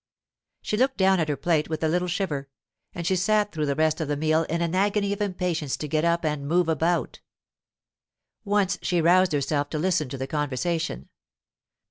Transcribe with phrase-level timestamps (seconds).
[0.63, 2.49] She looked down at her plate with a little shiver,
[2.95, 5.87] and she sat through the rest of the meal in an agony of impatience to
[5.87, 7.19] get up and move about.
[8.43, 11.09] Once she roused herself to listen to the conversation.